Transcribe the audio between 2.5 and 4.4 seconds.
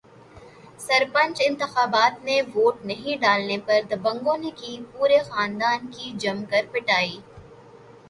vote نہیں ڈالنے پر دبنگوں